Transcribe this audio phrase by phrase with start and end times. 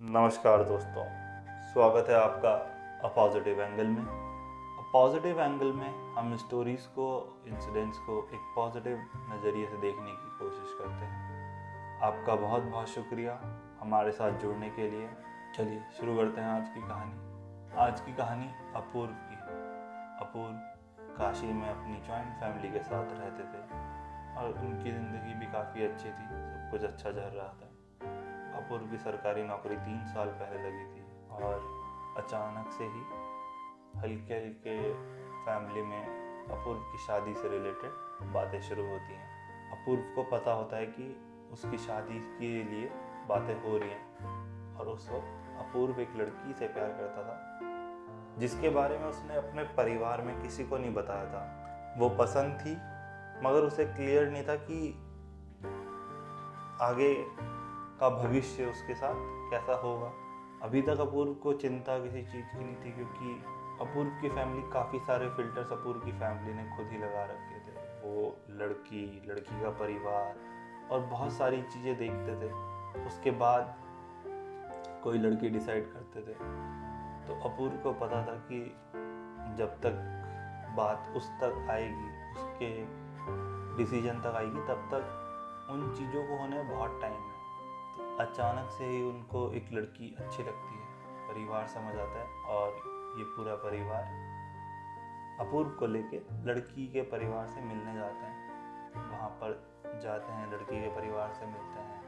[0.00, 1.04] नमस्कार दोस्तों,
[1.72, 2.50] स्वागत है आपका
[3.04, 7.06] अ पॉजिटिव एंगल में। अ पॉजिटिव एंगल में हम स्टोरीज को
[7.46, 13.38] इंसिडेंट्स को एक पॉजिटिव नज़रिए से देखने की कोशिश करते हैं। आपका बहुत बहुत शुक्रिया
[13.80, 15.08] हमारे साथ जुड़ने के लिए।
[15.56, 19.60] चलिए, शुरू करते हैं आज की कहानी। आज की कहानी अपूर्व की है।
[20.20, 20.54] अपूर्व
[21.18, 23.62] काशी में अपनी जॉइंट फैमिली के साथ रहते थे
[24.36, 27.73] और उनकी ज़िंदगी भी काफ़ी अच्छी थी। सब कुछ अच्छा चल रहा था।
[28.54, 31.54] अपूर्व की सरकारी नौकरी तीन साल पहले लगी थी और
[32.18, 33.02] अचानक से ही
[34.00, 34.78] हल्के हल्के
[35.44, 36.02] फैमिली में
[36.50, 39.28] अपूर्व की शादी से रिलेटेड बातें शुरू होती हैं।
[39.70, 41.06] अपूर्व को पता होता है कि
[41.52, 42.90] उसकी शादी के लिए
[43.28, 47.36] बातें हो रही हैं और उस वक्त अपूर्व एक लड़की से प्यार करता था,
[48.38, 51.42] जिसके बारे में उसने अपने परिवार में किसी को नहीं बताया था।
[51.98, 52.74] वो पसंद थी,
[53.46, 54.88] मगर उसे क्लियर नहीं था कि
[56.84, 57.12] आगे
[58.04, 59.14] का भविष्य उसके साथ
[59.50, 60.12] कैसा होगा?
[60.62, 63.44] अभी तक अपूर्व को चिंता किसी चीज़ की नहीं थी क्योंकि
[63.80, 67.72] अपूर्व की फैमिली काफ़ी सारे फिल्टर्स अपूर्व की फैमिली ने खुद ही लगा रखे थे।
[68.02, 70.36] वो लड़की लड़की का परिवार
[70.90, 72.52] और बहुत सारी चीज़ें देखते थे।
[73.06, 73.74] उसके बाद
[75.04, 76.34] कोई लड़की डिसाइड करते थे।
[77.26, 78.76] तो अपूर्व को पता था कि
[79.58, 79.92] जब तक
[80.76, 82.70] बात उस तक आएगी, उसके
[83.76, 85.20] डिसीज़न तक आएगी, तब तक
[85.70, 87.33] उन चीज़ों को होने में बहुत टाइम है
[88.20, 90.84] अचानक से ही उनको एक लड़की अच्छी लगती है
[91.28, 92.68] परिवार समझ आता है और
[93.18, 94.04] ये पूरा परिवार
[95.40, 98.42] अपूर्व को लेके लड़की के परिवार से मिलने जाते हैं।
[99.10, 102.02] वहाँ पर जाते हैं लड़की के परिवार से मिलते हैं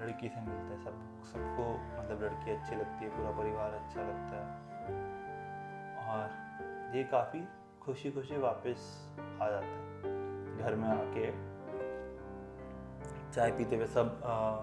[0.00, 4.36] लड़की से मिलते हैं सब सबको मतलब लड़की अच्छी लगती है पूरा परिवार अच्छा लगता
[4.36, 4.96] है।
[6.08, 7.48] और ये काफ़ी
[7.82, 11.30] खुशी खुशी वापस आ जाते हैं। घर में आके
[13.32, 14.60] चाय पीते हुए सब आ,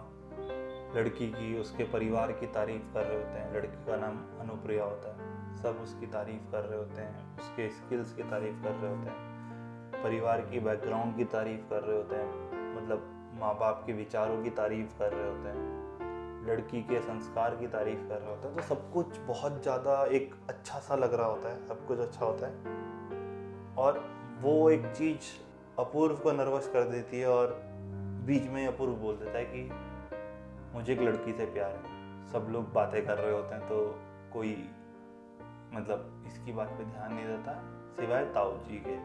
[0.94, 5.10] लड़की की, उसके परिवार की तारीफ़ कर रहे होते हैं। लड़की का नाम अनुप्रिया होता
[5.10, 9.10] है। सब उसकी तारीफ़ कर रहे होते हैं, उसके स्किल्स की तारीफ़ कर रहे होते
[9.10, 9.36] हैं।
[10.04, 14.50] परिवार की बैकग्राउंड की तारीफ़ कर रहे होते हैं मतलब माँ बाप के विचारों की
[14.50, 15.76] तारीफ़ कर रहे होते हैं।
[16.48, 20.36] लड़की के संस्कार की तारीफ़ कर रहे होते हैं। तो सब कुछ बहुत ज़्यादा एक
[20.50, 22.54] अच्छा सा लग रहा होता है, सब कुछ अच्छा होता है।
[23.78, 24.06] और
[24.42, 25.20] वो एक चीज़
[25.80, 27.62] अपूर्व को नर्वस कर देती है और
[28.26, 29.70] बीच में अपूर्व बोल देता है कि
[30.76, 34.00] मुझे एक लड़की से प्यार है। सब लोग बातें कर रहे होते हैं तो
[34.34, 34.70] कोई
[35.74, 37.54] मतलब इसकी बात पे ध्यान नहीं देता,
[37.96, 38.98] सिवाय ताऊ जी के।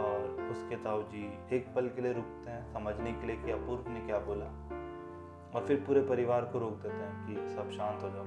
[0.00, 3.88] और उसके ताऊ जी एक पल के लिए रुकते हैं, समझने के लिए कि अपूर्व
[3.88, 4.46] ने क्या बोला।
[5.54, 8.24] और फिर पूरे परिवार को रोक देते हैं कि सब शांत हो जाओ।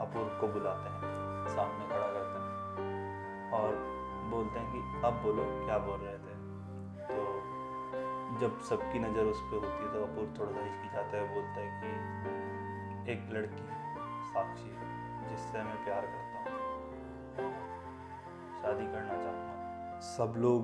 [0.00, 1.02] अपूर्व को बुलाते हैं,
[1.56, 3.74] सामने खड़ा करते हैं और
[4.30, 6.34] बोलते हैं कि, अब बोलो, क्या बोल रहे थे?
[8.40, 11.68] जब सबकी नज़र उस पर होती है तो अपूर्व थोड़ा सा हिचकिचाता है, बोलता है
[11.80, 13.66] कि एक लड़की
[14.28, 14.72] साक्षी
[15.28, 17.52] जिससे मैं प्यार करता हूँ।
[18.62, 20.60] शादी करना चाहूँगा सब लोग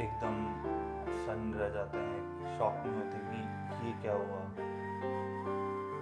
[0.00, 0.36] एकदम
[1.24, 3.24] सन रह जाते हैं, शॉक में होते हैं
[3.70, 4.40] कि ये क्या हुआ?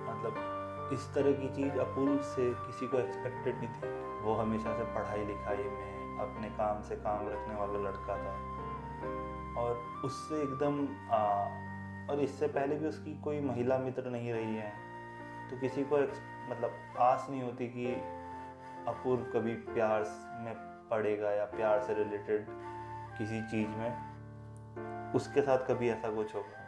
[0.09, 3.91] मतलब इस तरह की चीज़ अपूर्व से किसी को एक्सपेक्टेड नहीं थी।
[4.25, 8.35] वो हमेशा से पढ़ाई लिखाई में, अपने काम से काम रखने वाला लड़का था।
[9.59, 10.83] और उससे एकदम
[12.11, 14.71] और इससे पहले भी उसकी कोई महिला मित्र नहीं रही है
[15.51, 15.99] तो किसी को
[16.51, 17.93] मतलब आस नहीं होती कि
[18.89, 20.05] अपूर्व कभी प्यार
[20.41, 20.55] में
[20.91, 22.47] पड़ेगा या प्यार से रिलेटेड
[23.19, 26.61] किसी चीज़ में। उसके साथ कभी ऐसा कुछ होगा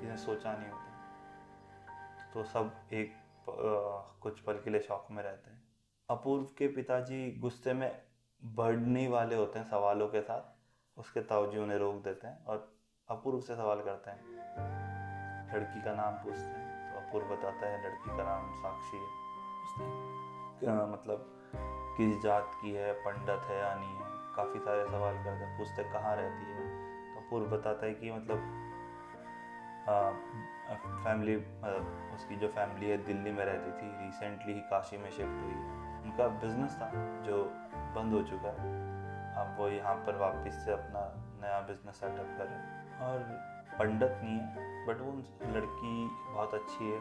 [0.00, 3.14] जिन्हें सोचा नहीं होता। तो सब एक
[4.22, 5.62] कुछ पल के लिए शौक में रहते हैं।
[6.08, 7.90] अपूर्व के पिताजी गुस्से में
[8.42, 10.55] बढ़ने वाले होते हैं सवालों के साथ।
[10.96, 12.72] उसके ताऊजी उन्हें रोक देते हैं और
[13.08, 14.20] अपूर्व से सवाल करते हैं।
[15.54, 19.08] लड़की का नाम पूछते हैं तो अपूर्व बताता है लड़की का नाम साक्षी है।
[20.62, 21.32] हैं मतलब
[21.96, 25.84] किस जात की है, पंडित है या नहीं है, काफ़ी सारे सवाल करते हैं, पूछते
[25.84, 26.64] कहाँ रहती है।
[27.14, 28.38] तो अपूर्व बताता है कि मतलब
[31.04, 35.42] फैमिली मतलब उसकी जो फैमिली है दिल्ली में रहती थी रिसेंटली ही काशी में शिफ्ट
[35.42, 36.90] हुई है। उनका बिज़नेस था
[37.22, 37.44] जो
[37.96, 38.95] बंद हो चुका है।
[39.36, 41.00] अब वो यहाँ पर वापस से अपना
[41.40, 42.58] नया बिज़नेस सेटअप करें
[43.06, 43.18] और
[43.78, 45.12] पंडित नहीं है बट वो
[45.54, 47.00] लड़की बहुत अच्छी है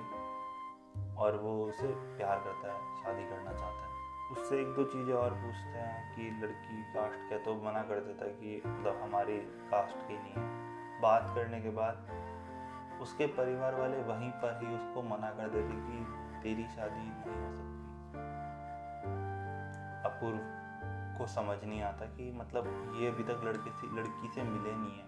[1.15, 3.93] और वो उसे प्यार करता है, शादी करना चाहता है।
[4.31, 8.25] उससे एक दो चीज़ें और पूछते हैं कि लड़की कास्ट क्या तो मना कर देता
[8.25, 9.38] है कि मतलब हमारी
[9.71, 11.95] कास्ट की नहीं है। बात करने के बाद
[13.01, 16.05] उसके परिवार वाले वहीं पर ही उसको मना कर देते कि
[16.43, 17.73] तेरी शादी नहीं हो सकती।
[20.09, 20.64] अपूर्व।
[21.17, 25.00] को समझ नहीं आता कि मतलब ये अभी तक लड़के से, लड़की से मिले नहीं
[25.00, 25.06] है।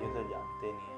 [0.00, 0.96] ये उसे जानते नहीं है।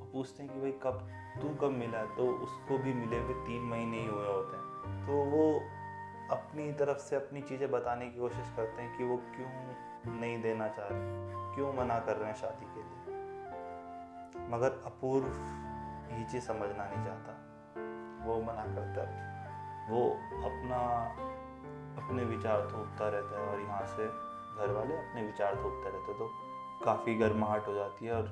[0.00, 1.08] वो पूछते हैं कि भाई कब,
[1.42, 2.04] तू कब मिला?
[2.04, 4.66] तो उसको भी मिले हुए तीन महीने ही हुए होते हैं।
[5.06, 5.60] तो वो
[6.36, 9.50] अपनी तरफ़ से अपनी चीज़ें बताने की कोशिश करते हैं कि वो क्यों
[10.20, 11.00] नहीं देना चाह रहे
[11.54, 13.26] क्यों मना कर रहे हैं शादी के लिए?
[14.48, 15.26] मगर अपूर्व
[16.18, 17.42] ये चीज़ समझना नहीं चाहता।
[18.26, 19.26] वो मना करता
[19.90, 20.10] वो
[20.44, 21.08] अपना
[21.96, 24.06] अपने विचार थोपता रहता है और यहाँ से
[24.56, 26.30] घर वाले अपने विचार थोपते रहते हैं तो
[26.84, 28.28] काफ़ी गर्माहट हो जाती है और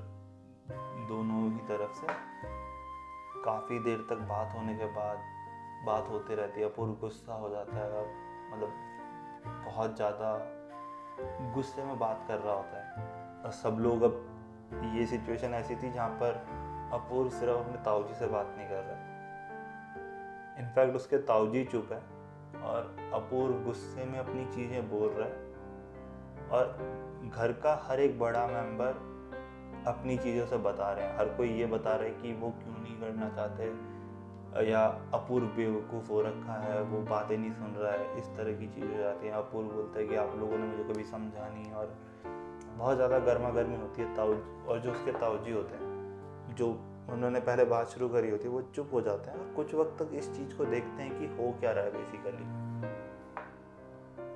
[1.08, 2.06] दोनों ही तरफ़ से
[3.44, 5.19] काफ़ी देर तक बात होने के बाद
[5.87, 8.06] बात होते रहती है, अपूर्व गुस्सा हो जाता है और
[8.52, 8.70] मतलब
[9.66, 10.31] बहुत ज़्यादा
[11.55, 15.90] गुस्से में बात कर रहा होता है। और सब लोग अब ये सिचुएशन ऐसी थी
[15.93, 16.46] जहाँ पर
[16.93, 19.12] अपूर्व सिर्फ़ अपने ताऊजी से बात नहीं कर रहा।
[20.61, 22.13] इनफैक्ट उसके ताऊजी चुप है।
[22.64, 25.52] और अपूर्व गुस्से में अपनी चीज़ें बोल रहा है।
[26.50, 29.02] और घर का हर एक बड़ा मेंबर
[29.87, 32.82] अपनी चीज़ों से बता रहे हैं। हर कोई ये बता रहा है कि वो क्यों
[32.82, 33.72] नहीं करना चाहते,
[34.69, 34.84] या
[35.14, 38.96] अपूर्व बेवकूफ़ हो रखा है, वो बातें नहीं सुन रहा है, इस तरह की चीज़ें
[38.96, 41.94] हो जाती हैं। अपूर्व बोलता है कि आप लोगों ने मुझे कभी समझा नहीं और
[42.76, 44.34] बहुत ज़्यादा गर्मा गर्मी होती है ताऊ,
[44.69, 46.72] और जो उसके ताऊजी होते हैं, जो
[47.10, 50.02] उन्होंने पहले बात शुरू करी होती है वो चुप हो जाते हैं। और कुछ वक्त
[50.02, 52.44] तक इस चीज़ को देखते हैं कि हो क्या रहा है बेसिकली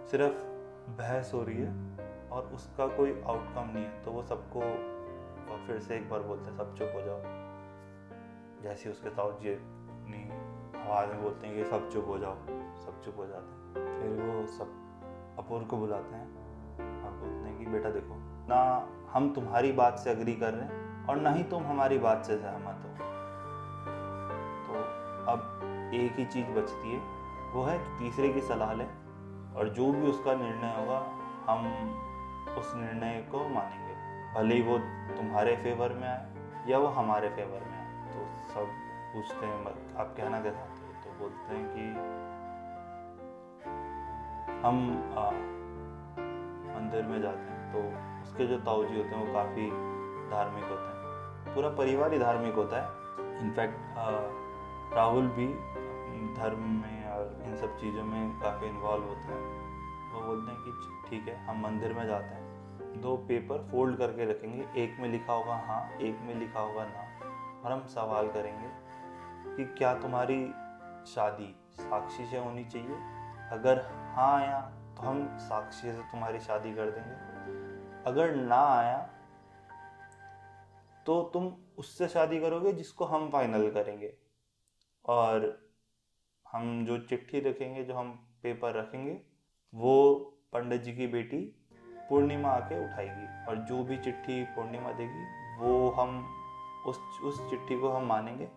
[0.06, 0.34] सिर्फ़
[0.90, 1.98] बहस हो रही है
[2.28, 4.60] और उसका कोई आउटकम नहीं है। तो वो सबको
[5.66, 7.22] फिर से एक बार बोलते हैं, सब चुप हो जाओ।
[8.62, 10.30] जैसे उसके ताऊजी अपनी
[10.80, 12.34] आवाज़ में बोलते हैं कि सब चुप हो जाओ।
[12.80, 14.66] सब चुप हो जाते हैं। फिर वो सब
[15.38, 16.38] अपूर को बुलाते हैं।
[17.04, 18.14] और बोलते हैं कि, बेटा देखो,
[18.48, 22.24] ना हम तुम्हारी बात से अग्री कर रहे हैं और ना ही तुम हमारी बात
[22.24, 22.90] से सहमत हो।
[24.66, 24.74] तो
[25.32, 25.60] अब
[25.94, 26.98] एक ही चीज़ बचती है,
[27.52, 28.88] वो है तीसरे की सलाह लें
[29.54, 30.98] और जो भी उसका निर्णय होगा,
[31.48, 31.60] हम
[32.58, 33.94] उस निर्णय को मानेंगे।
[34.34, 34.78] भले ही वो
[35.16, 36.26] तुम्हारे फेवर में आए
[36.68, 38.18] या वो हमारे फेवर में आए। तो
[38.52, 38.66] सब
[39.12, 41.84] पूछते हैं आप कहना क्या चाहते हो। तो बोलते हैं कि
[44.66, 44.76] हम
[46.74, 47.78] मंदिर में जाते हैं। तो
[48.22, 49.87] उसके जो ताऊजी होते हैं, वो काफ़ी
[50.30, 52.88] धार्मिक होता है। पूरा परिवार ही धार्मिक होता है।
[53.38, 53.76] इनफैक्ट
[54.96, 55.46] राहुल भी
[56.34, 59.40] धर्म में और इन सब चीज़ों में काफ़ी इन्वॉल्व होता है।
[60.12, 64.24] वो बोलते हैं कि ठीक है, हम मंदिर में जाते हैं। दो पेपर फोल्ड करके
[64.24, 67.02] रखेंगे। एक में लिखा होगा हाँ एक में लिखा होगा ना।
[67.64, 68.68] और हम सवाल करेंगे
[69.56, 70.46] कि क्या तुम्हारी
[71.06, 72.96] शादी साक्षी से होनी चाहिए?
[73.52, 73.80] अगर
[74.16, 74.60] हाँ आया
[74.96, 77.16] तो हम साक्षी से तुम्हारी शादी कर देंगे।
[78.06, 78.98] अगर ना आया
[81.08, 84.14] तो तुम उससे शादी करोगे जिसको हम फाइनल करेंगे।
[85.06, 85.66] और
[86.52, 89.20] हम जो चिट्ठी रखेंगे जो हम पेपर रखेंगे,
[89.74, 90.14] वो
[90.52, 95.24] पंडित जी की बेटी पूर्णिमा आके उठाएगी। और जो भी चिट्ठी पूर्णिमा देगी,
[95.58, 96.28] वो हम
[96.86, 98.48] उस उस चिट्ठी को हम मानेंगे।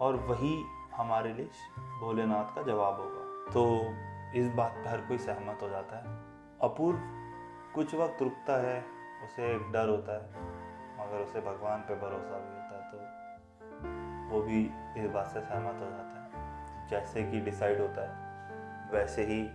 [0.00, 1.46] और वही हमारे लिए
[2.00, 3.78] भोलेनाथ का जवाब होगा। तो
[4.38, 6.06] इस बात पर हर कोई सहमत हो जाता है।
[6.60, 6.98] अपूर्व
[7.74, 8.84] कुछ वक्त रुकता है,
[9.24, 10.60] उसे डर होता है।
[11.10, 12.98] मगर उसे भगवान पे भरोसा भी होता है तो
[14.34, 18.30] वो भी इस बात से सहमत हो जाता है। जैसे कि डिसाइड होता है,
[18.92, 19.48] वैसे ही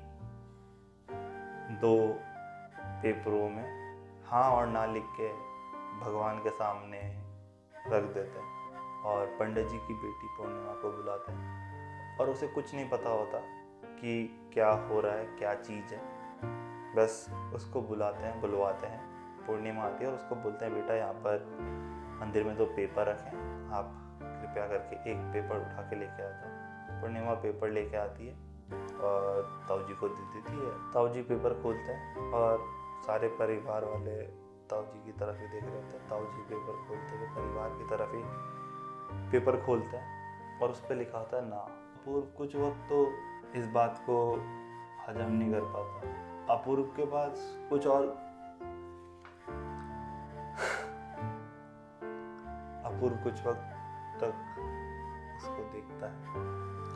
[1.76, 2.20] दो
[3.04, 3.86] पेपरों में
[4.26, 5.34] हाँ और ना लिख के
[6.00, 7.02] भगवान के सामने
[7.88, 12.76] रख देते हैं और पंडित जी की बेटी पूर्णिमा को बुलाते हैं। और उसे कुछ
[12.76, 13.40] नहीं पता होता
[13.86, 16.02] कि क्या हो रहा है, क्या चीज़ है।
[16.96, 19.15] बस उसको बुलाते हैं, बुलवाते हैं।
[19.48, 21.46] पूर्णिमा आती है और उसको बोलते हैं, बेटा, यहाँ पर
[22.22, 26.30] मंदिर में दो पेपर रखे हैं। आप कृपया करके एक पेपर उठा के लेके आ
[26.30, 28.34] जाओ। पूर्णिमा पेपर लेके आती है
[29.00, 32.66] और ताऊ जी को दे देती है। ताऊ जी पेपर खोलते हैं और
[33.08, 34.22] सारे परिवार वाले
[34.70, 37.70] ताऊ जी की तरफ़ ही देख रहे होते हैं। ताऊ जी पेपर खोलते हुए परिवार
[37.70, 38.24] की तरफ़ ही
[39.32, 43.08] पेपर खोलते हैं और उस पर लिखा होता है, ना, अपूर्व कुछ वक्त तो
[43.56, 44.34] इस बात को
[45.08, 47.34] हजम नहीं कर पाता। अपूर्व के पास
[47.70, 48.25] कुछ और
[52.96, 53.72] अपूर्व कुछ वक्त
[54.24, 54.34] तक
[55.38, 56.38] उसको देखता है।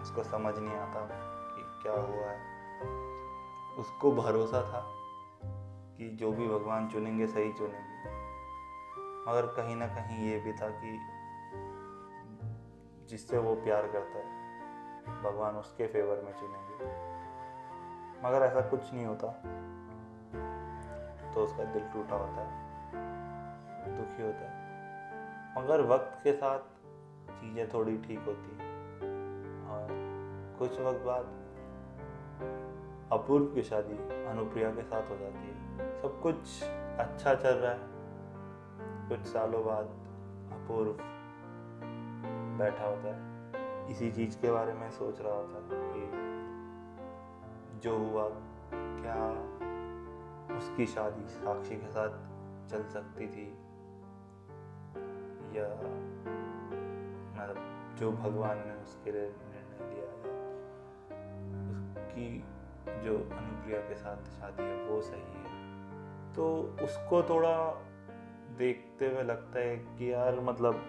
[0.01, 1.08] उसको समझ नहीं आता
[1.56, 2.60] कि क्या हुआ है।
[3.75, 4.86] उसको भरोसा था
[5.98, 8.00] कि जो भी भगवान चुनेंगे, सही चुनेंगे।
[9.32, 11.00] मगर कहीं ना कहीं ये भी था कि
[13.06, 14.39] जिससे वो प्यार करता है,
[15.24, 16.86] भगवान उसके फेवर में चुनेंगे।
[18.27, 19.27] मगर ऐसा कुछ नहीं होता।
[21.34, 22.70] तो उसका दिल टूटा होता है,
[23.98, 24.68] दुखी होता है।
[25.58, 26.60] मगर वक्त के साथ
[27.32, 28.51] चीज़ें थोड़ी ठीक होती
[29.68, 29.88] और
[30.60, 31.39] कुछ वक्त बाद
[33.12, 36.63] अपूर्व की शादी अनुप्रिया के साथ हो जाती है। सब कुछ
[37.00, 37.79] अच्छा चल रहा है।
[39.10, 39.86] कुछ सालों बाद
[40.53, 40.91] अपूर्व
[42.60, 43.29] बैठा होता है।
[43.91, 46.03] इसी चीज़ के बारे में सोच रहा होता है कि
[47.79, 48.29] जो हुआ,
[48.74, 49.32] क्या
[50.58, 52.10] उसकी शादी साक्षी के साथ
[52.70, 53.68] चल सकती थी।
[55.59, 55.73] या
[57.35, 60.37] मतलब जो भगवान ने उसके लिए निर्णय लिया है,
[61.97, 62.43] उसकी
[63.03, 65.49] जो अनुप्रिया के साथ शादी है, वो सही है।
[66.33, 67.83] तो उसको थोड़ा
[68.57, 70.81] देखते हुए लगता है कि यार मतलब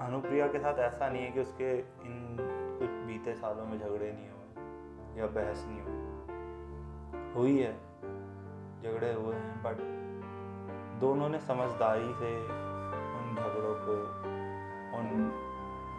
[0.00, 2.36] अनुप्रिया के साथ ऐसा नहीं है कि उसके इन
[2.80, 6.04] कुछ बीते सालों में झगड़े नहीं हुए या बहस नहीं हुई।
[7.34, 7.72] हुई है,
[8.82, 9.76] झगड़े हुए हैं बट
[11.00, 12.63] दोनों ने समझदारी से
[13.34, 13.94] झगड़ों को,
[14.98, 15.06] उन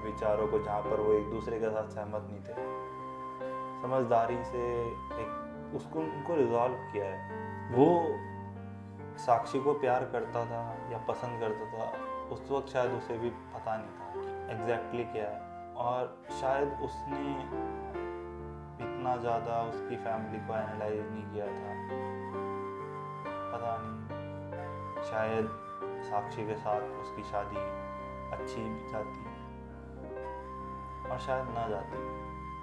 [0.06, 2.54] विचारों को जहाँ पर वो एक दूसरे के साथ सहमत नहीं थे।
[3.82, 4.62] समझदारी से
[5.22, 7.20] एक उसको, उनको रिजॉल्व किया है।
[7.72, 7.88] वो
[9.18, 10.62] साक्षी को प्यार करता था
[10.92, 11.92] या पसंद करता था,
[12.34, 17.24] उस वक्त शायद उसे भी पता नहीं था कि एग्जैक्टली क्या है। और शायद उसने
[18.86, 21.74] इतना ज़्यादा उसकी फैमिली को एनालाइज नहीं किया था।
[23.52, 25.46] पता नहीं, शायद
[26.06, 27.64] साक्षी के साथ उसकी शादी
[28.36, 29.34] अच्छी जाती
[31.10, 31.98] और शायद ना जाती।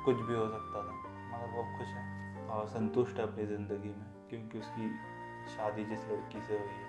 [0.04, 0.94] कुछ भी हो सकता था,
[1.28, 4.88] मगर वो खुश है और संतुष्ट है अपनी ज़िंदगी में, क्योंकि उसकी
[5.48, 6.88] शादी जिस लड़की से हुई है,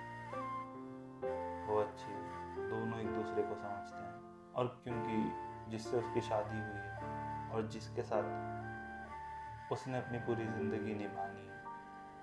[1.67, 6.79] वो अच्छी है। दोनों एक दूसरे को समझते हैं। और क्योंकि जिससे उसकी शादी हुई
[6.79, 11.57] है और जिसके साथ उसने अपनी पूरी ज़िंदगी निभानी है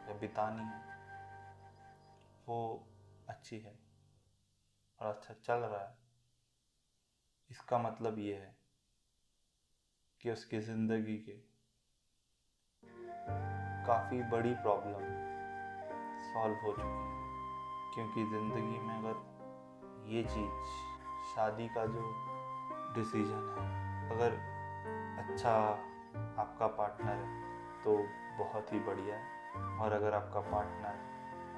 [0.08, 0.80] या बितानी है,
[2.48, 2.58] वो
[3.28, 3.89] अच्छी है।
[5.00, 5.98] और अच्छा चल रहा है।
[7.50, 8.54] इसका मतलब ये है
[10.20, 11.32] कि उसकी ज़िंदगी के
[13.86, 15.04] काफ़ी बड़ी प्रॉब्लम
[16.24, 17.08] सॉल्व हो चुकी है।
[17.94, 20.66] क्योंकि ज़िंदगी में अगर ये चीज़,
[21.34, 22.02] शादी का जो
[22.94, 23.66] डिसीज़न है,
[24.10, 24.32] अगर
[25.18, 25.54] अच्छा
[26.42, 27.96] आपका पार्टनर है तो
[28.38, 30.94] बहुत ही बढ़िया है। और अगर आपका पार्टनर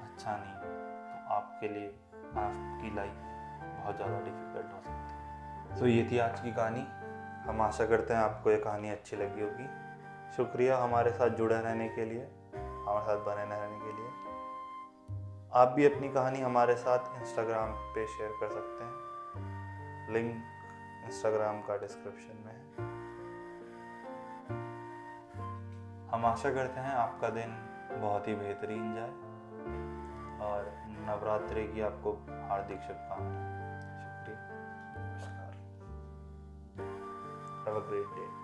[0.02, 0.70] अच्छा नहीं है
[1.12, 1.88] तो आपके लिए,
[2.38, 3.31] आपकी लाइफ
[3.82, 5.14] बहुत ज़्यादा डिफ़िकल्ट हो सकती
[5.70, 6.86] है। तो ये थी आज की कहानी।
[7.42, 9.66] हम आशा करते हैं आपको ये कहानी अच्छी लगी होगी।
[10.36, 12.24] शुक्रिया हमारे साथ जुड़े रहने के लिए,
[12.54, 14.10] हमारे साथ बने रहने के लिए।
[15.52, 20.30] आप भी अपनी कहानी हमारे साथ इंस्टाग्राम पे शेयर कर सकते हैं। लिंक
[21.04, 22.60] इंस्टाग्राम का डिस्क्रिप्शन में है।
[26.12, 27.56] हम आशा करते हैं आपका दिन
[28.00, 29.12] बहुत ही बेहतरीन जाए
[30.46, 30.72] और
[31.06, 32.12] नवरात्रि की आपको
[32.48, 33.51] हार्दिक शुभकामनाएँ।
[37.82, 38.41] शुक्रिया नमस्कार हैव अ ग्रेट डे